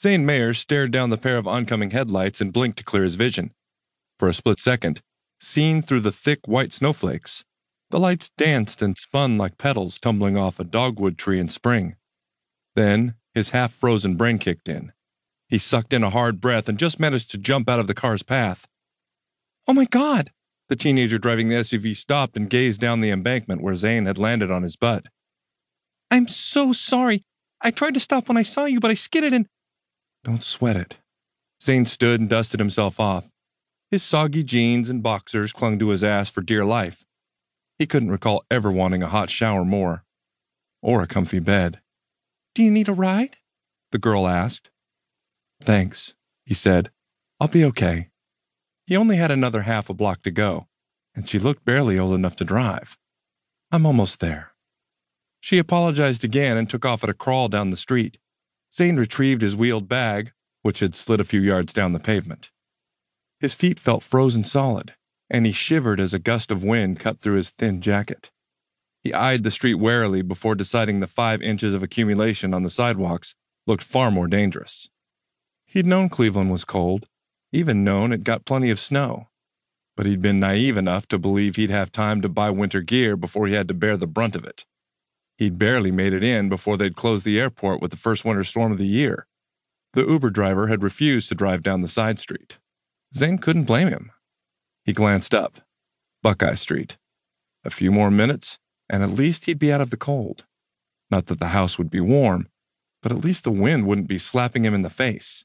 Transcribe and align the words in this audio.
Zane 0.00 0.26
Mayer 0.26 0.54
stared 0.54 0.90
down 0.90 1.10
the 1.10 1.18
pair 1.18 1.36
of 1.36 1.46
oncoming 1.46 1.90
headlights 1.90 2.40
and 2.40 2.52
blinked 2.52 2.78
to 2.78 2.84
clear 2.84 3.04
his 3.04 3.14
vision. 3.14 3.52
For 4.18 4.28
a 4.28 4.34
split 4.34 4.58
second, 4.58 5.02
seen 5.40 5.82
through 5.82 6.00
the 6.00 6.12
thick 6.12 6.40
white 6.46 6.72
snowflakes, 6.72 7.44
the 7.90 8.00
lights 8.00 8.30
danced 8.36 8.82
and 8.82 8.98
spun 8.98 9.38
like 9.38 9.58
petals 9.58 9.98
tumbling 9.98 10.36
off 10.36 10.58
a 10.58 10.64
dogwood 10.64 11.16
tree 11.18 11.38
in 11.38 11.48
spring. 11.48 11.96
Then 12.74 13.14
his 13.34 13.50
half 13.50 13.72
frozen 13.72 14.16
brain 14.16 14.38
kicked 14.38 14.68
in. 14.68 14.92
He 15.48 15.58
sucked 15.58 15.92
in 15.92 16.02
a 16.02 16.10
hard 16.10 16.40
breath 16.40 16.68
and 16.68 16.78
just 16.78 16.98
managed 16.98 17.30
to 17.30 17.38
jump 17.38 17.68
out 17.68 17.78
of 17.78 17.86
the 17.86 17.94
car's 17.94 18.22
path. 18.22 18.66
Oh 19.68 19.72
my 19.72 19.84
God! 19.84 20.30
The 20.68 20.76
teenager 20.76 21.18
driving 21.18 21.48
the 21.48 21.56
SUV 21.56 21.94
stopped 21.94 22.36
and 22.36 22.50
gazed 22.50 22.80
down 22.80 23.00
the 23.00 23.10
embankment 23.10 23.62
where 23.62 23.74
Zane 23.74 24.06
had 24.06 24.18
landed 24.18 24.50
on 24.50 24.62
his 24.62 24.76
butt. 24.76 25.06
I'm 26.10 26.26
so 26.28 26.72
sorry. 26.72 27.22
I 27.60 27.70
tried 27.70 27.94
to 27.94 28.00
stop 28.00 28.28
when 28.28 28.36
I 28.36 28.42
saw 28.42 28.64
you, 28.64 28.80
but 28.80 28.90
I 28.90 28.94
skidded 28.94 29.32
and. 29.32 29.46
Don't 30.24 30.42
sweat 30.42 30.76
it. 30.76 30.96
Zane 31.62 31.84
stood 31.84 32.18
and 32.18 32.28
dusted 32.28 32.58
himself 32.58 32.98
off. 32.98 33.30
His 33.90 34.02
soggy 34.02 34.42
jeans 34.42 34.88
and 34.88 35.02
boxers 35.02 35.52
clung 35.52 35.78
to 35.78 35.90
his 35.90 36.02
ass 36.02 36.30
for 36.30 36.40
dear 36.40 36.64
life. 36.64 37.04
He 37.78 37.86
couldn't 37.86 38.10
recall 38.10 38.44
ever 38.50 38.72
wanting 38.72 39.02
a 39.02 39.08
hot 39.08 39.28
shower 39.28 39.64
more. 39.64 40.04
Or 40.82 41.02
a 41.02 41.06
comfy 41.06 41.40
bed. 41.40 41.80
Do 42.54 42.62
you 42.62 42.70
need 42.70 42.88
a 42.88 42.94
ride? 42.94 43.36
The 43.92 43.98
girl 43.98 44.26
asked. 44.26 44.70
Thanks, 45.60 46.14
he 46.44 46.54
said. 46.54 46.90
I'll 47.38 47.48
be 47.48 47.64
okay. 47.66 48.08
He 48.86 48.96
only 48.96 49.16
had 49.16 49.30
another 49.30 49.62
half 49.62 49.90
a 49.90 49.94
block 49.94 50.22
to 50.22 50.30
go, 50.30 50.68
and 51.14 51.28
she 51.28 51.38
looked 51.38 51.64
barely 51.64 51.98
old 51.98 52.14
enough 52.14 52.36
to 52.36 52.44
drive. 52.44 52.98
I'm 53.70 53.86
almost 53.86 54.20
there. 54.20 54.52
She 55.40 55.58
apologized 55.58 56.24
again 56.24 56.56
and 56.56 56.68
took 56.68 56.84
off 56.86 57.04
at 57.04 57.10
a 57.10 57.14
crawl 57.14 57.48
down 57.48 57.70
the 57.70 57.76
street. 57.76 58.18
Zane 58.74 58.96
retrieved 58.96 59.42
his 59.42 59.54
wheeled 59.54 59.88
bag, 59.88 60.32
which 60.62 60.80
had 60.80 60.94
slid 60.94 61.20
a 61.20 61.24
few 61.24 61.40
yards 61.40 61.72
down 61.72 61.92
the 61.92 62.00
pavement. 62.00 62.50
His 63.38 63.54
feet 63.54 63.78
felt 63.78 64.02
frozen 64.02 64.44
solid, 64.44 64.94
and 65.30 65.46
he 65.46 65.52
shivered 65.52 66.00
as 66.00 66.12
a 66.12 66.18
gust 66.18 66.50
of 66.50 66.64
wind 66.64 66.98
cut 66.98 67.20
through 67.20 67.36
his 67.36 67.50
thin 67.50 67.80
jacket. 67.80 68.30
He 69.02 69.12
eyed 69.12 69.42
the 69.42 69.50
street 69.50 69.74
warily 69.74 70.22
before 70.22 70.54
deciding 70.54 71.00
the 71.00 71.06
five 71.06 71.42
inches 71.42 71.74
of 71.74 71.82
accumulation 71.82 72.52
on 72.52 72.62
the 72.62 72.70
sidewalks 72.70 73.34
looked 73.66 73.84
far 73.84 74.10
more 74.10 74.26
dangerous. 74.26 74.88
He'd 75.66 75.86
known 75.86 76.08
Cleveland 76.08 76.50
was 76.50 76.64
cold, 76.64 77.06
even 77.52 77.84
known 77.84 78.12
it 78.12 78.24
got 78.24 78.44
plenty 78.44 78.70
of 78.70 78.80
snow, 78.80 79.28
but 79.96 80.06
he'd 80.06 80.22
been 80.22 80.40
naive 80.40 80.76
enough 80.76 81.06
to 81.08 81.18
believe 81.18 81.56
he'd 81.56 81.70
have 81.70 81.92
time 81.92 82.20
to 82.22 82.28
buy 82.28 82.50
winter 82.50 82.80
gear 82.80 83.16
before 83.16 83.46
he 83.46 83.54
had 83.54 83.68
to 83.68 83.74
bear 83.74 83.96
the 83.96 84.06
brunt 84.06 84.34
of 84.34 84.44
it. 84.44 84.64
He'd 85.36 85.58
barely 85.58 85.90
made 85.90 86.12
it 86.12 86.22
in 86.22 86.48
before 86.48 86.76
they'd 86.76 86.96
closed 86.96 87.24
the 87.24 87.40
airport 87.40 87.80
with 87.80 87.90
the 87.90 87.96
first 87.96 88.24
winter 88.24 88.44
storm 88.44 88.72
of 88.72 88.78
the 88.78 88.86
year. 88.86 89.26
The 89.94 90.06
Uber 90.06 90.30
driver 90.30 90.68
had 90.68 90.82
refused 90.82 91.28
to 91.28 91.34
drive 91.34 91.62
down 91.62 91.82
the 91.82 91.88
side 91.88 92.18
street. 92.18 92.58
Zane 93.14 93.38
couldn't 93.38 93.64
blame 93.64 93.88
him. 93.88 94.10
He 94.84 94.92
glanced 94.92 95.34
up. 95.34 95.60
Buckeye 96.22 96.54
Street. 96.54 96.96
A 97.64 97.70
few 97.70 97.90
more 97.90 98.10
minutes, 98.10 98.58
and 98.88 99.02
at 99.02 99.10
least 99.10 99.44
he'd 99.44 99.58
be 99.58 99.72
out 99.72 99.80
of 99.80 99.90
the 99.90 99.96
cold. 99.96 100.44
Not 101.10 101.26
that 101.26 101.38
the 101.38 101.48
house 101.48 101.78
would 101.78 101.90
be 101.90 102.00
warm, 102.00 102.48
but 103.02 103.12
at 103.12 103.24
least 103.24 103.44
the 103.44 103.52
wind 103.52 103.86
wouldn't 103.86 104.08
be 104.08 104.18
slapping 104.18 104.64
him 104.64 104.74
in 104.74 104.82
the 104.82 104.90
face. 104.90 105.44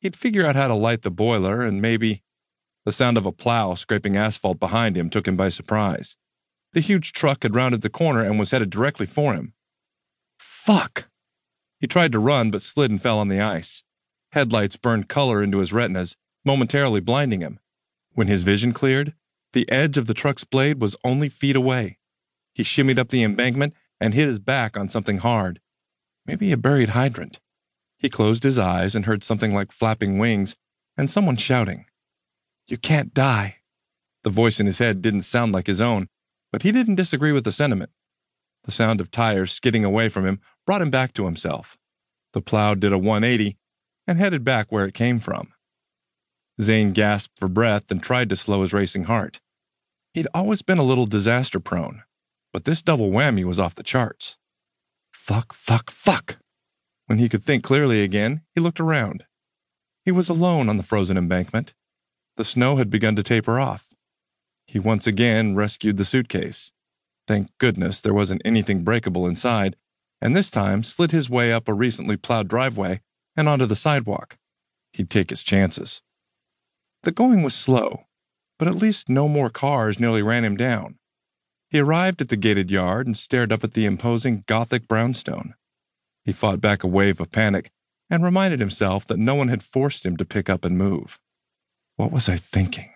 He'd 0.00 0.16
figure 0.16 0.46
out 0.46 0.56
how 0.56 0.68
to 0.68 0.74
light 0.74 1.02
the 1.02 1.10
boiler, 1.10 1.62
and 1.62 1.82
maybe. 1.82 2.22
The 2.84 2.92
sound 2.92 3.16
of 3.18 3.26
a 3.26 3.32
plow 3.32 3.74
scraping 3.74 4.16
asphalt 4.16 4.60
behind 4.60 4.96
him 4.96 5.10
took 5.10 5.26
him 5.26 5.36
by 5.36 5.48
surprise. 5.48 6.16
The 6.76 6.82
huge 6.82 7.12
truck 7.12 7.42
had 7.42 7.54
rounded 7.54 7.80
the 7.80 7.88
corner 7.88 8.22
and 8.22 8.38
was 8.38 8.50
headed 8.50 8.68
directly 8.68 9.06
for 9.06 9.32
him. 9.32 9.54
Fuck! 10.38 11.08
He 11.80 11.86
tried 11.86 12.12
to 12.12 12.18
run, 12.18 12.50
but 12.50 12.60
slid 12.60 12.90
and 12.90 13.00
fell 13.00 13.18
on 13.18 13.28
the 13.28 13.40
ice. 13.40 13.82
Headlights 14.32 14.76
burned 14.76 15.08
color 15.08 15.42
into 15.42 15.60
his 15.60 15.72
retinas, 15.72 16.18
momentarily 16.44 17.00
blinding 17.00 17.40
him. 17.40 17.60
When 18.12 18.26
his 18.26 18.42
vision 18.42 18.74
cleared, 18.74 19.14
the 19.54 19.66
edge 19.70 19.96
of 19.96 20.06
the 20.06 20.12
truck's 20.12 20.44
blade 20.44 20.78
was 20.78 20.96
only 21.02 21.30
feet 21.30 21.56
away. 21.56 21.96
He 22.52 22.62
shimmied 22.62 22.98
up 22.98 23.08
the 23.08 23.22
embankment 23.22 23.72
and 23.98 24.12
hit 24.12 24.26
his 24.26 24.38
back 24.38 24.76
on 24.76 24.90
something 24.90 25.16
hard. 25.16 25.62
Maybe 26.26 26.52
a 26.52 26.58
buried 26.58 26.90
hydrant. 26.90 27.40
He 27.96 28.10
closed 28.10 28.42
his 28.42 28.58
eyes 28.58 28.94
and 28.94 29.06
heard 29.06 29.24
something 29.24 29.54
like 29.54 29.72
flapping 29.72 30.18
wings 30.18 30.56
and 30.94 31.10
someone 31.10 31.38
shouting. 31.38 31.86
You 32.66 32.76
can't 32.76 33.14
die. 33.14 33.60
The 34.24 34.28
voice 34.28 34.60
in 34.60 34.66
his 34.66 34.76
head 34.76 35.00
didn't 35.00 35.22
sound 35.22 35.52
like 35.52 35.68
his 35.68 35.80
own, 35.80 36.10
but 36.56 36.62
he 36.62 36.72
didn't 36.72 36.94
disagree 36.94 37.32
with 37.32 37.44
the 37.44 37.52
sentiment. 37.52 37.90
The 38.64 38.70
sound 38.70 39.02
of 39.02 39.10
tires 39.10 39.52
skidding 39.52 39.84
away 39.84 40.08
from 40.08 40.24
him 40.24 40.40
brought 40.64 40.80
him 40.80 40.88
back 40.88 41.12
to 41.12 41.26
himself. 41.26 41.76
The 42.32 42.40
plow 42.40 42.72
did 42.72 42.94
a 42.94 42.98
180 42.98 43.58
and 44.06 44.18
headed 44.18 44.42
back 44.42 44.72
where 44.72 44.86
it 44.86 44.94
came 44.94 45.18
from. 45.18 45.52
Zane 46.58 46.92
gasped 46.92 47.38
for 47.38 47.48
breath 47.48 47.90
and 47.90 48.02
tried 48.02 48.30
to 48.30 48.36
slow 48.36 48.62
his 48.62 48.72
racing 48.72 49.04
heart. 49.04 49.38
He'd 50.14 50.28
always 50.32 50.62
been 50.62 50.78
a 50.78 50.82
little 50.82 51.04
disaster 51.04 51.60
prone, 51.60 52.04
but 52.54 52.64
this 52.64 52.80
double 52.80 53.10
whammy 53.10 53.44
was 53.44 53.60
off 53.60 53.74
the 53.74 53.82
charts. 53.82 54.38
Fuck, 55.12 55.52
fuck, 55.52 55.90
fuck! 55.90 56.38
When 57.04 57.18
he 57.18 57.28
could 57.28 57.44
think 57.44 57.64
clearly 57.64 58.02
again, 58.02 58.40
he 58.54 58.62
looked 58.62 58.80
around. 58.80 59.26
He 60.06 60.10
was 60.10 60.30
alone 60.30 60.70
on 60.70 60.78
the 60.78 60.82
frozen 60.82 61.18
embankment. 61.18 61.74
The 62.38 62.46
snow 62.46 62.76
had 62.76 62.88
begun 62.88 63.14
to 63.16 63.22
taper 63.22 63.60
off. 63.60 63.90
He 64.66 64.78
once 64.78 65.06
again 65.06 65.54
rescued 65.54 65.96
the 65.96 66.04
suitcase. 66.04 66.72
Thank 67.26 67.56
goodness 67.58 68.00
there 68.00 68.14
wasn't 68.14 68.42
anything 68.44 68.84
breakable 68.84 69.26
inside, 69.26 69.76
and 70.20 70.34
this 70.34 70.50
time 70.50 70.82
slid 70.82 71.12
his 71.12 71.30
way 71.30 71.52
up 71.52 71.68
a 71.68 71.74
recently 71.74 72.16
plowed 72.16 72.48
driveway 72.48 73.00
and 73.36 73.48
onto 73.48 73.66
the 73.66 73.76
sidewalk. 73.76 74.38
He'd 74.92 75.10
take 75.10 75.30
his 75.30 75.44
chances. 75.44 76.02
The 77.02 77.12
going 77.12 77.42
was 77.42 77.54
slow, 77.54 78.06
but 78.58 78.68
at 78.68 78.74
least 78.74 79.08
no 79.08 79.28
more 79.28 79.50
cars 79.50 80.00
nearly 80.00 80.22
ran 80.22 80.44
him 80.44 80.56
down. 80.56 80.98
He 81.68 81.78
arrived 81.78 82.20
at 82.20 82.28
the 82.28 82.36
gated 82.36 82.70
yard 82.70 83.06
and 83.06 83.16
stared 83.16 83.52
up 83.52 83.62
at 83.62 83.74
the 83.74 83.84
imposing 83.84 84.44
Gothic 84.46 84.88
brownstone. 84.88 85.54
He 86.24 86.32
fought 86.32 86.60
back 86.60 86.82
a 86.82 86.88
wave 86.88 87.20
of 87.20 87.30
panic 87.30 87.70
and 88.08 88.24
reminded 88.24 88.60
himself 88.60 89.06
that 89.06 89.18
no 89.18 89.34
one 89.34 89.48
had 89.48 89.62
forced 89.62 90.06
him 90.06 90.16
to 90.16 90.24
pick 90.24 90.48
up 90.48 90.64
and 90.64 90.78
move. 90.78 91.20
What 91.96 92.12
was 92.12 92.28
I 92.28 92.36
thinking? 92.36 92.90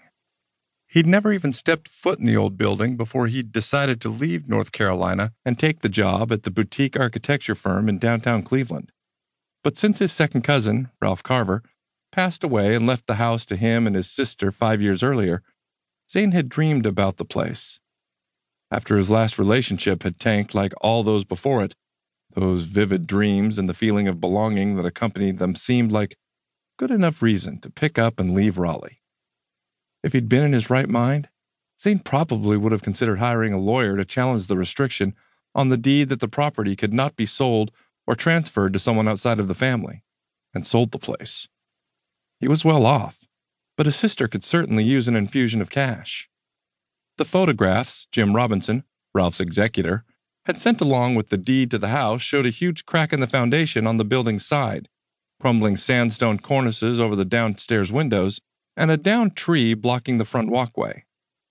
He'd 0.90 1.06
never 1.06 1.32
even 1.32 1.52
stepped 1.52 1.88
foot 1.88 2.18
in 2.18 2.24
the 2.24 2.36
old 2.36 2.58
building 2.58 2.96
before 2.96 3.28
he'd 3.28 3.52
decided 3.52 4.00
to 4.00 4.08
leave 4.08 4.48
North 4.48 4.72
Carolina 4.72 5.32
and 5.44 5.58
take 5.58 5.80
the 5.80 5.88
job 5.88 6.32
at 6.32 6.42
the 6.42 6.50
boutique 6.50 6.98
architecture 6.98 7.54
firm 7.54 7.88
in 7.88 7.98
downtown 7.98 8.42
Cleveland. 8.42 8.90
But 9.62 9.76
since 9.76 10.00
his 10.00 10.10
second 10.10 10.42
cousin, 10.42 10.90
Ralph 11.00 11.22
Carver, 11.22 11.62
passed 12.10 12.42
away 12.42 12.74
and 12.74 12.86
left 12.86 13.06
the 13.06 13.14
house 13.14 13.44
to 13.46 13.56
him 13.56 13.86
and 13.86 13.94
his 13.94 14.10
sister 14.10 14.50
five 14.50 14.82
years 14.82 15.02
earlier, 15.02 15.42
Zane 16.10 16.32
had 16.32 16.48
dreamed 16.48 16.86
about 16.86 17.18
the 17.18 17.24
place 17.24 17.78
after 18.70 18.96
his 18.96 19.10
last 19.10 19.38
relationship 19.38 20.02
had 20.02 20.20
tanked 20.20 20.54
like 20.54 20.72
all 20.80 21.02
those 21.02 21.24
before 21.24 21.62
it, 21.62 21.74
those 22.34 22.64
vivid 22.64 23.06
dreams 23.06 23.58
and 23.58 23.68
the 23.68 23.74
feeling 23.74 24.06
of 24.06 24.20
belonging 24.20 24.76
that 24.76 24.86
accompanied 24.86 25.38
them 25.38 25.56
seemed 25.56 25.90
like 25.90 26.16
good 26.78 26.90
enough 26.90 27.20
reason 27.20 27.60
to 27.60 27.70
pick 27.70 27.98
up 27.98 28.20
and 28.20 28.34
leave 28.34 28.58
Raleigh. 28.58 28.99
If 30.02 30.12
he'd 30.12 30.28
been 30.28 30.44
in 30.44 30.52
his 30.52 30.70
right 30.70 30.88
mind, 30.88 31.28
Zane 31.80 31.98
probably 31.98 32.56
would 32.56 32.72
have 32.72 32.82
considered 32.82 33.18
hiring 33.18 33.52
a 33.52 33.58
lawyer 33.58 33.96
to 33.96 34.04
challenge 34.04 34.46
the 34.46 34.56
restriction 34.56 35.14
on 35.54 35.68
the 35.68 35.76
deed 35.76 36.08
that 36.08 36.20
the 36.20 36.28
property 36.28 36.76
could 36.76 36.92
not 36.92 37.16
be 37.16 37.26
sold 37.26 37.70
or 38.06 38.14
transferred 38.14 38.72
to 38.72 38.78
someone 38.78 39.08
outside 39.08 39.38
of 39.38 39.48
the 39.48 39.54
family, 39.54 40.02
and 40.54 40.66
sold 40.66 40.90
the 40.90 40.98
place. 40.98 41.48
He 42.38 42.48
was 42.48 42.64
well 42.64 42.86
off, 42.86 43.26
but 43.76 43.86
his 43.86 43.96
sister 43.96 44.26
could 44.26 44.44
certainly 44.44 44.84
use 44.84 45.08
an 45.08 45.16
infusion 45.16 45.60
of 45.60 45.70
cash. 45.70 46.28
The 47.18 47.24
photographs 47.24 48.06
Jim 48.10 48.34
Robinson, 48.34 48.84
Ralph's 49.14 49.40
executor, 49.40 50.04
had 50.46 50.58
sent 50.58 50.80
along 50.80 51.14
with 51.14 51.28
the 51.28 51.36
deed 51.36 51.70
to 51.70 51.78
the 51.78 51.88
house 51.88 52.22
showed 52.22 52.46
a 52.46 52.50
huge 52.50 52.86
crack 52.86 53.12
in 53.12 53.20
the 53.20 53.26
foundation 53.26 53.86
on 53.86 53.98
the 53.98 54.04
building's 54.04 54.46
side, 54.46 54.88
crumbling 55.40 55.76
sandstone 55.76 56.38
cornices 56.38 56.98
over 56.98 57.14
the 57.14 57.24
downstairs 57.24 57.92
windows, 57.92 58.40
and 58.80 58.90
a 58.90 58.96
downed 58.96 59.36
tree 59.36 59.74
blocking 59.74 60.16
the 60.16 60.24
front 60.24 60.48
walkway. 60.48 61.04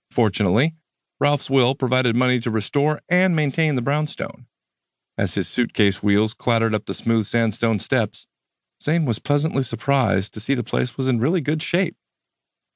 Fortunately, 0.09 0.73
Ralph's 1.19 1.47
will 1.47 1.75
provided 1.75 2.15
money 2.15 2.39
to 2.39 2.49
restore 2.49 3.01
and 3.07 3.35
maintain 3.35 3.75
the 3.75 3.83
brownstone. 3.83 4.47
As 5.15 5.35
his 5.35 5.47
suitcase 5.47 6.01
wheels 6.01 6.33
clattered 6.33 6.73
up 6.73 6.87
the 6.87 6.95
smooth 6.95 7.27
sandstone 7.27 7.79
steps, 7.79 8.25
Zane 8.81 9.05
was 9.05 9.19
pleasantly 9.19 9.61
surprised 9.61 10.33
to 10.33 10.39
see 10.39 10.55
the 10.55 10.63
place 10.63 10.97
was 10.97 11.07
in 11.07 11.19
really 11.19 11.39
good 11.39 11.61
shape. 11.61 11.95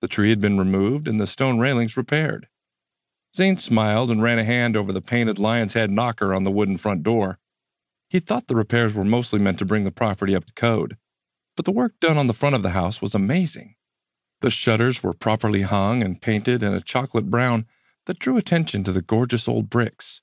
The 0.01 0.07
tree 0.07 0.29
had 0.29 0.39
been 0.39 0.59
removed 0.59 1.07
and 1.07 1.19
the 1.19 1.25
stone 1.25 1.57
railings 1.57 1.97
repaired. 1.97 2.47
Zane 3.35 3.57
smiled 3.57 4.11
and 4.11 4.21
ran 4.21 4.37
a 4.37 4.43
hand 4.43 4.77
over 4.77 4.93
the 4.93 5.01
painted 5.01 5.39
lion's 5.39 5.73
head 5.73 5.89
knocker 5.89 6.31
on 6.31 6.43
the 6.43 6.51
wooden 6.51 6.77
front 6.77 7.01
door. 7.01 7.39
He 8.07 8.19
thought 8.19 8.45
the 8.45 8.55
repairs 8.55 8.93
were 8.93 9.03
mostly 9.03 9.39
meant 9.39 9.57
to 9.57 9.65
bring 9.65 9.83
the 9.83 9.89
property 9.89 10.35
up 10.35 10.45
to 10.45 10.53
code, 10.53 10.97
but 11.55 11.65
the 11.65 11.71
work 11.71 11.93
done 11.99 12.19
on 12.19 12.27
the 12.27 12.33
front 12.33 12.53
of 12.53 12.61
the 12.61 12.69
house 12.69 13.01
was 13.01 13.15
amazing. 13.15 13.73
The 14.43 14.51
shutters 14.51 15.01
were 15.01 15.13
properly 15.13 15.61
hung 15.61 16.03
and 16.03 16.21
painted 16.21 16.63
in 16.63 16.73
a 16.73 16.81
chocolate 16.81 17.29
brown 17.29 17.65
that 18.07 18.19
drew 18.19 18.35
attention 18.35 18.83
to 18.83 18.91
the 18.91 19.01
gorgeous 19.01 19.47
old 19.47 19.69
bricks. 19.69 20.21